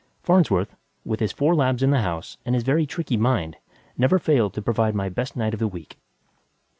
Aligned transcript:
Farnsworth, 0.23 0.75
with 1.05 1.19
his 1.19 1.31
four 1.31 1.53
labs 1.53 1.83
in 1.83 1.91
the 1.91 2.01
house 2.01 2.39
and 2.43 2.55
his 2.55 2.63
very 2.63 2.87
tricky 2.87 3.17
mind, 3.17 3.57
never 3.99 4.17
failed 4.17 4.55
to 4.55 4.59
provide 4.63 4.95
my 4.95 5.09
best 5.09 5.35
night 5.35 5.53
of 5.53 5.59
the 5.59 5.67
week. 5.67 5.99